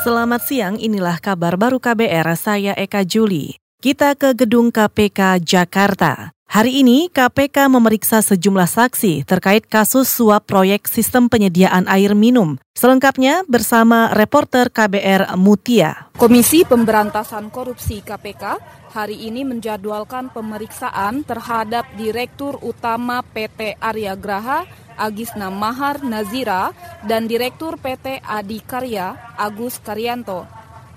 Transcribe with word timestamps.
Selamat 0.00 0.40
siang, 0.48 0.80
inilah 0.80 1.20
kabar 1.20 1.60
baru 1.60 1.76
KBR, 1.76 2.32
saya 2.32 2.72
Eka 2.72 3.04
Juli. 3.04 3.60
Kita 3.84 4.16
ke 4.16 4.32
gedung 4.32 4.72
KPK 4.72 5.44
Jakarta. 5.44 6.32
Hari 6.48 6.80
ini 6.80 7.12
KPK 7.12 7.68
memeriksa 7.68 8.24
sejumlah 8.24 8.64
saksi 8.64 9.28
terkait 9.28 9.68
kasus 9.68 10.08
suap 10.08 10.48
proyek 10.48 10.88
sistem 10.88 11.28
penyediaan 11.28 11.84
air 11.84 12.16
minum. 12.16 12.56
Selengkapnya 12.72 13.44
bersama 13.44 14.08
reporter 14.16 14.72
KBR 14.72 15.36
Mutia. 15.36 16.08
Komisi 16.16 16.64
Pemberantasan 16.64 17.52
Korupsi 17.52 18.00
KPK 18.00 18.56
hari 18.96 19.28
ini 19.28 19.44
menjadwalkan 19.44 20.32
pemeriksaan 20.32 21.28
terhadap 21.28 21.84
Direktur 22.00 22.56
Utama 22.64 23.20
PT 23.20 23.76
Arya 23.76 24.16
Graha 24.16 24.64
Agisna 25.00 25.48
Mahar 25.48 26.04
Nazira 26.04 26.76
dan 27.08 27.24
Direktur 27.24 27.80
PT 27.80 28.20
Adikarya 28.20 29.16
Agus 29.40 29.80
Karyanto. 29.80 30.44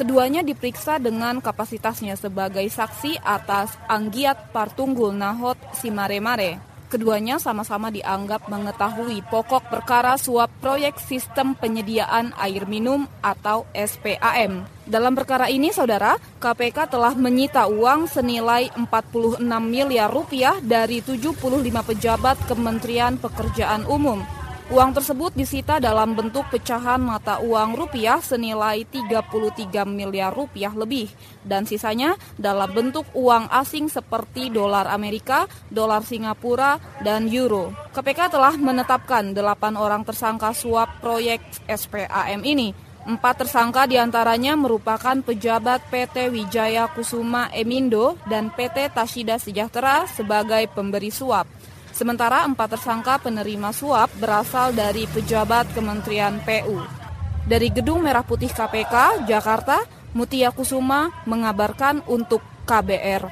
Keduanya 0.00 0.40
diperiksa 0.40 0.96
dengan 0.96 1.44
kapasitasnya 1.44 2.16
sebagai 2.16 2.64
saksi 2.64 3.20
atas 3.20 3.76
Anggiat 3.84 4.48
Partunggul 4.48 5.12
Nahot 5.12 5.60
Simare-Mare. 5.76 6.69
Keduanya 6.90 7.38
sama-sama 7.38 7.86
dianggap 7.94 8.50
mengetahui 8.50 9.22
pokok 9.30 9.70
perkara 9.70 10.18
suap 10.18 10.50
proyek 10.58 10.98
sistem 10.98 11.54
penyediaan 11.54 12.34
air 12.34 12.66
minum 12.66 13.06
atau 13.22 13.62
SPAM. 13.70 14.66
Dalam 14.90 15.14
perkara 15.14 15.46
ini, 15.46 15.70
saudara, 15.70 16.18
KPK 16.42 16.90
telah 16.90 17.14
menyita 17.14 17.70
uang 17.70 18.10
senilai 18.10 18.74
46 18.74 19.38
miliar 19.62 20.10
rupiah 20.10 20.58
dari 20.58 20.98
75 20.98 21.38
pejabat 21.94 22.42
Kementerian 22.50 23.14
Pekerjaan 23.22 23.86
Umum 23.86 24.39
Uang 24.70 24.94
tersebut 24.94 25.34
disita 25.34 25.82
dalam 25.82 26.14
bentuk 26.14 26.46
pecahan 26.46 27.02
mata 27.02 27.42
uang 27.42 27.74
rupiah 27.74 28.22
senilai 28.22 28.86
33 28.86 29.82
miliar 29.82 30.30
rupiah 30.30 30.70
lebih 30.70 31.10
dan 31.42 31.66
sisanya 31.66 32.14
dalam 32.38 32.70
bentuk 32.70 33.02
uang 33.10 33.50
asing 33.50 33.90
seperti 33.90 34.46
dolar 34.46 34.86
Amerika, 34.86 35.50
dolar 35.74 36.06
Singapura, 36.06 36.78
dan 37.02 37.26
euro. 37.26 37.74
KPK 37.90 38.30
telah 38.30 38.54
menetapkan 38.54 39.34
delapan 39.34 39.74
orang 39.74 40.06
tersangka 40.06 40.54
suap 40.54 41.02
proyek 41.02 41.42
SPAM 41.66 42.46
ini. 42.46 42.70
Empat 43.10 43.42
tersangka 43.42 43.90
di 43.90 43.98
antaranya 43.98 44.54
merupakan 44.54 45.18
pejabat 45.18 45.82
PT 45.90 46.30
Wijaya 46.30 46.86
Kusuma 46.94 47.50
Emindo 47.50 48.14
dan 48.30 48.54
PT 48.54 48.94
Tashida 48.94 49.34
Sejahtera 49.42 50.06
sebagai 50.06 50.62
pemberi 50.70 51.10
suap. 51.10 51.50
Sementara 51.90 52.46
empat 52.46 52.78
tersangka 52.78 53.18
penerima 53.20 53.74
suap 53.74 54.08
berasal 54.16 54.72
dari 54.72 55.04
pejabat 55.10 55.70
Kementerian 55.74 56.40
PU. 56.42 56.80
Dari 57.44 57.68
Gedung 57.74 58.06
Merah 58.06 58.22
Putih 58.22 58.50
KPK, 58.50 59.26
Jakarta, 59.26 59.82
Mutia 60.14 60.50
Kusuma 60.54 61.10
mengabarkan 61.26 62.02
untuk 62.06 62.42
KBR. 62.66 63.26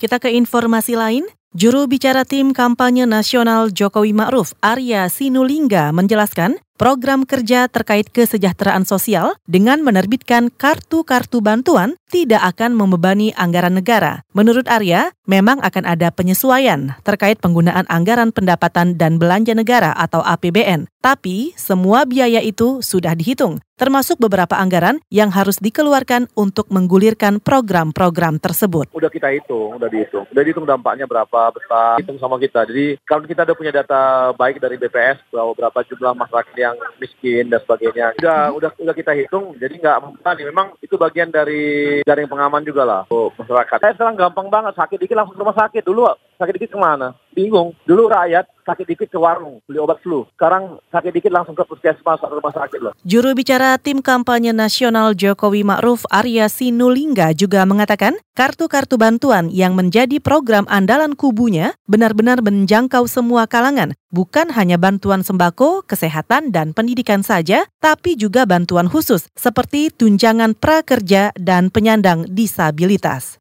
Kita 0.00 0.16
ke 0.16 0.32
informasi 0.32 0.96
lain. 0.96 1.24
Juru 1.50 1.90
bicara 1.90 2.22
tim 2.22 2.54
kampanye 2.54 3.10
nasional 3.10 3.74
Jokowi 3.74 4.14
Ma'ruf, 4.14 4.54
Arya 4.62 5.10
Sinulinga, 5.10 5.90
menjelaskan 5.90 6.62
program 6.80 7.28
kerja 7.28 7.68
terkait 7.68 8.08
kesejahteraan 8.08 8.88
sosial 8.88 9.36
dengan 9.44 9.84
menerbitkan 9.84 10.48
kartu-kartu 10.48 11.44
bantuan 11.44 12.00
tidak 12.08 12.40
akan 12.56 12.72
membebani 12.72 13.36
anggaran 13.36 13.76
negara. 13.76 14.24
Menurut 14.32 14.64
Arya, 14.64 15.12
memang 15.28 15.60
akan 15.60 15.84
ada 15.84 16.08
penyesuaian 16.08 16.96
terkait 17.04 17.36
penggunaan 17.38 17.84
anggaran 17.92 18.32
pendapatan 18.32 18.96
dan 18.96 19.20
belanja 19.20 19.52
negara 19.52 19.92
atau 19.92 20.24
APBN. 20.24 20.88
Tapi 21.00 21.56
semua 21.56 22.04
biaya 22.04 22.44
itu 22.44 22.84
sudah 22.84 23.16
dihitung, 23.16 23.56
termasuk 23.80 24.20
beberapa 24.20 24.60
anggaran 24.60 25.00
yang 25.08 25.32
harus 25.32 25.56
dikeluarkan 25.56 26.28
untuk 26.36 26.68
menggulirkan 26.68 27.40
program-program 27.40 28.36
tersebut. 28.36 28.92
Udah 28.92 29.08
kita 29.08 29.32
hitung, 29.32 29.80
udah 29.80 29.88
dihitung. 29.88 30.28
Udah 30.28 30.42
dihitung 30.44 30.68
dampaknya 30.68 31.08
berapa 31.08 31.56
besar, 31.56 32.04
hitung 32.04 32.20
sama 32.20 32.36
kita. 32.36 32.68
Jadi 32.68 33.00
kalau 33.08 33.24
kita 33.24 33.48
udah 33.48 33.56
punya 33.56 33.72
data 33.72 34.36
baik 34.36 34.60
dari 34.60 34.76
BPS 34.76 35.24
bahwa 35.32 35.56
berapa 35.56 35.80
jumlah 35.88 36.12
masyarakat 36.12 36.54
yang 36.60 36.69
yang 36.76 36.94
miskin 37.02 37.50
dan 37.50 37.60
sebagainya. 37.64 38.14
Udah 38.20 38.54
udah 38.54 38.70
udah 38.76 38.94
kita 38.94 39.12
hitung, 39.16 39.56
jadi 39.58 39.74
nggak 39.74 39.98
membebani. 40.02 40.42
Memang 40.46 40.66
itu 40.78 40.94
bagian 40.94 41.30
dari 41.32 42.00
jaring 42.06 42.30
pengaman 42.30 42.62
juga 42.62 42.82
lah 42.86 43.02
oh, 43.10 43.32
masyarakat. 43.34 43.78
Saya 43.80 43.92
sekarang 43.96 44.16
gampang 44.18 44.48
banget 44.52 44.74
sakit 44.76 44.98
dikit 45.00 45.16
langsung 45.18 45.36
ke 45.36 45.42
rumah 45.42 45.56
sakit 45.56 45.82
dulu 45.82 46.02
sakit 46.40 46.56
dikit 46.56 46.70
ke 46.72 46.78
mana? 46.80 47.12
Bingung. 47.36 47.76
Dulu 47.84 48.08
rakyat 48.08 48.48
sakit 48.64 48.86
dikit 48.86 49.08
ke 49.10 49.18
warung 49.20 49.58
beli 49.66 49.78
obat 49.82 49.98
flu. 50.00 50.24
Sekarang 50.38 50.78
sakit 50.88 51.12
dikit 51.12 51.32
langsung 51.34 51.58
ke 51.58 51.66
puskesmas 51.66 52.22
atau 52.22 52.38
rumah 52.38 52.54
sakit 52.54 52.80
loh. 52.80 52.92
Juru 53.02 53.34
bicara 53.34 53.76
tim 53.76 53.98
kampanye 53.98 54.54
nasional 54.54 55.12
Jokowi 55.12 55.66
Ma'ruf 55.66 56.06
Arya 56.08 56.46
Sinulinga 56.46 57.34
juga 57.34 57.66
mengatakan 57.66 58.16
kartu-kartu 58.38 58.96
bantuan 58.96 59.50
yang 59.52 59.74
menjadi 59.74 60.22
program 60.22 60.64
andalan 60.70 61.18
kubunya 61.18 61.74
benar-benar 61.90 62.40
menjangkau 62.40 63.04
semua 63.10 63.50
kalangan. 63.50 63.92
Bukan 64.10 64.50
hanya 64.54 64.74
bantuan 64.74 65.22
sembako, 65.22 65.86
kesehatan, 65.86 66.50
dan 66.50 66.74
pendidikan 66.74 67.22
saja, 67.22 67.62
tapi 67.78 68.18
juga 68.18 68.42
bantuan 68.42 68.90
khusus 68.90 69.30
seperti 69.38 69.94
tunjangan 69.94 70.58
prakerja 70.58 71.30
dan 71.38 71.70
penyandang 71.70 72.26
disabilitas. 72.26 73.39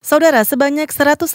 Saudara, 0.00 0.40
sebanyak 0.48 0.88
150 0.88 1.28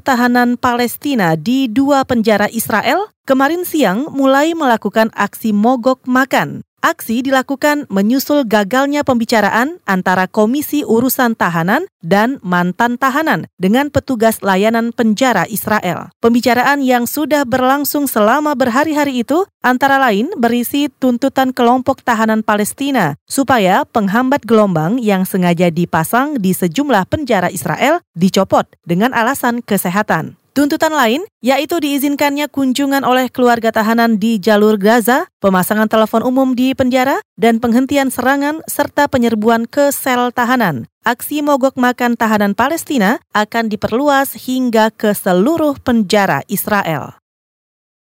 tahanan 0.00 0.56
Palestina 0.56 1.36
di 1.36 1.68
dua 1.68 2.00
penjara 2.08 2.48
Israel 2.48 3.12
kemarin 3.28 3.68
siang 3.68 4.08
mulai 4.16 4.56
melakukan 4.56 5.12
aksi 5.12 5.52
mogok 5.52 6.08
makan. 6.08 6.64
Aksi 6.80 7.20
dilakukan 7.20 7.84
menyusul 7.92 8.48
gagalnya 8.48 9.04
pembicaraan 9.04 9.84
antara 9.84 10.24
Komisi 10.24 10.80
Urusan 10.80 11.36
Tahanan 11.36 11.84
dan 12.00 12.40
mantan 12.40 12.96
tahanan 12.96 13.52
dengan 13.60 13.92
petugas 13.92 14.40
layanan 14.40 14.96
penjara 14.96 15.44
Israel. 15.44 16.08
Pembicaraan 16.24 16.80
yang 16.80 17.04
sudah 17.04 17.44
berlangsung 17.44 18.08
selama 18.08 18.56
berhari-hari 18.56 19.20
itu 19.20 19.44
antara 19.60 20.00
lain 20.00 20.32
berisi 20.40 20.88
tuntutan 20.88 21.52
kelompok 21.52 22.00
tahanan 22.00 22.40
Palestina 22.40 23.20
supaya 23.28 23.84
penghambat 23.84 24.48
gelombang 24.48 24.96
yang 24.96 25.28
sengaja 25.28 25.68
dipasang 25.68 26.40
di 26.40 26.56
sejumlah 26.56 27.04
penjara 27.12 27.52
Israel 27.52 28.00
dicopot 28.16 28.64
dengan 28.88 29.12
alasan 29.12 29.60
kesehatan. 29.60 30.39
Tuntutan 30.50 30.90
lain 30.90 31.22
yaitu 31.38 31.78
diizinkannya 31.78 32.50
kunjungan 32.50 33.06
oleh 33.06 33.30
keluarga 33.30 33.70
tahanan 33.70 34.18
di 34.18 34.42
jalur 34.42 34.74
Gaza, 34.82 35.30
pemasangan 35.38 35.86
telepon 35.86 36.26
umum 36.26 36.58
di 36.58 36.74
penjara, 36.74 37.22
dan 37.38 37.62
penghentian 37.62 38.10
serangan 38.10 38.58
serta 38.66 39.06
penyerbuan 39.06 39.70
ke 39.70 39.94
sel 39.94 40.34
tahanan. 40.34 40.90
Aksi 41.06 41.40
mogok 41.46 41.78
makan 41.78 42.18
tahanan 42.18 42.58
Palestina 42.58 43.22
akan 43.30 43.70
diperluas 43.70 44.34
hingga 44.34 44.90
ke 44.90 45.14
seluruh 45.14 45.78
penjara 45.78 46.42
Israel. 46.50 47.14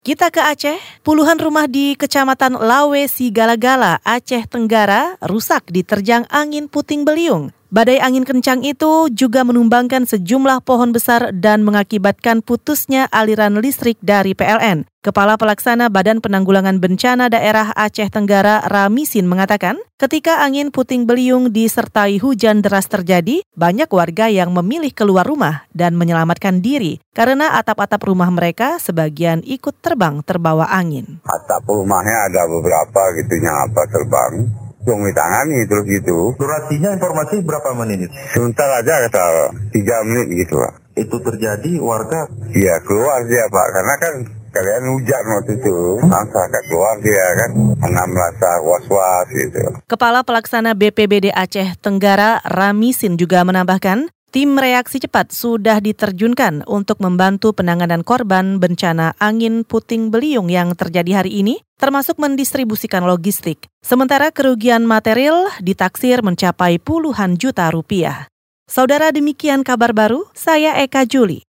Kita 0.04 0.30
ke 0.30 0.38
Aceh, 0.38 0.78
puluhan 1.02 1.41
rumah 1.41 1.66
di 1.66 1.98
Kecamatan 1.98 2.60
Lawe 2.62 3.10
Sigala-Gala, 3.10 3.98
Aceh 4.06 4.44
Tenggara 4.46 5.19
rusak 5.25 5.66
diterjang 5.72 6.28
angin 6.30 6.69
puting 6.69 7.02
beliung. 7.02 7.56
Badai 7.66 7.99
angin 7.99 8.22
kencang 8.22 8.62
itu 8.62 9.10
juga 9.10 9.43
menumbangkan 9.43 10.06
sejumlah 10.06 10.62
pohon 10.62 10.94
besar 10.94 11.34
dan 11.34 11.66
mengakibatkan 11.66 12.38
putusnya 12.38 13.10
aliran 13.10 13.59
listrik 13.59 13.99
dari 13.99 14.38
PLN. 14.38 14.87
Kepala 15.03 15.34
Pelaksana 15.34 15.91
Badan 15.91 16.22
Penanggulangan 16.22 16.78
Bencana 16.78 17.26
Daerah 17.26 17.75
Aceh 17.75 18.06
Tenggara 18.10 18.62
Ramisin 18.71 19.26
mengatakan, 19.26 19.78
ketika 19.99 20.47
angin 20.47 20.71
puting 20.71 21.10
beliung 21.10 21.50
disertai 21.50 22.22
hujan 22.22 22.62
deras 22.62 22.87
terjadi, 22.87 23.43
banyak 23.59 23.91
warga 23.91 24.31
yang 24.31 24.55
memilih 24.55 24.94
keluar 24.94 25.26
rumah 25.26 25.66
dan 25.75 25.99
menyelamatkan 25.99 26.62
diri 26.62 27.03
karena 27.15 27.59
atap-atap 27.59 28.03
rumah 28.06 28.31
mereka 28.31 28.78
sebagian 28.78 29.43
ikut 29.43 29.75
terbang 29.82 30.22
terbawa 30.22 30.71
angin. 30.71 31.19
Atap 31.26 31.66
rumahnya 31.66 32.31
ada 32.31 32.47
beberapa 32.47 33.10
gitu 33.19 33.43
apa 33.47 33.82
terbang 33.91 34.66
langsung 34.86 35.02
ditangani 35.02 35.66
terus 35.66 35.84
gitu. 35.90 36.19
Durasinya 36.38 36.94
informasi 36.94 37.43
berapa 37.43 37.75
menit? 37.75 38.06
Sebentar 38.31 38.70
aja 38.70 39.02
kata 39.11 39.50
tiga 39.75 40.06
menit 40.06 40.46
gitu 40.46 40.62
pak. 40.62 40.72
Itu 40.94 41.19
terjadi 41.19 41.82
warga? 41.82 42.31
Iya 42.55 42.78
keluar 42.87 43.26
dia 43.26 43.50
pak 43.50 43.66
karena 43.75 43.94
kan 43.99 44.14
kalian 44.55 44.88
hujan 44.94 45.25
waktu 45.26 45.52
itu 45.58 45.76
langsung 46.06 46.40
agak 46.40 46.62
keluar 46.70 46.94
dia 47.02 47.26
kan 47.34 47.50
karena 47.82 48.02
merasa 48.06 48.50
was-was 48.62 49.26
gitu. 49.34 49.64
Kepala 49.90 50.22
Pelaksana 50.22 50.78
BPBD 50.78 51.34
Aceh 51.34 51.75
Tenggara 51.82 52.38
Ramisin 52.46 53.19
juga 53.19 53.43
menambahkan 53.43 54.06
Tim 54.37 54.53
reaksi 54.61 55.00
cepat 55.00 55.33
sudah 55.33 55.81
diterjunkan 55.81 56.69
untuk 56.69 57.00
membantu 57.00 57.56
penanganan 57.56 58.05
korban 58.05 58.61
bencana 58.61 59.17
angin 59.17 59.65
puting 59.65 60.12
beliung 60.12 60.53
yang 60.53 60.77
terjadi 60.77 61.25
hari 61.25 61.41
ini, 61.41 61.65
termasuk 61.81 62.21
mendistribusikan 62.21 63.09
logistik. 63.09 63.65
Sementara 63.81 64.29
kerugian 64.29 64.85
material 64.85 65.49
ditaksir 65.65 66.21
mencapai 66.21 66.77
puluhan 66.77 67.41
juta 67.41 67.73
rupiah. 67.73 68.29
Saudara 68.69 69.09
demikian 69.09 69.65
kabar 69.65 69.97
baru, 69.97 70.29
saya 70.37 70.77
Eka 70.85 71.09
Juli. 71.09 71.45